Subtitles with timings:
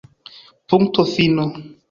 [0.69, 1.45] Punkto fino!